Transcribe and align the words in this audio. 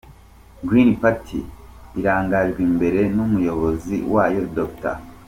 Green 0.67 0.91
Party 1.01 1.39
irangajwe 1.99 2.59
imbere 2.69 3.01
n’Umuyobozi 3.15 3.95
wayo, 4.13 4.41
Dr. 4.57 4.95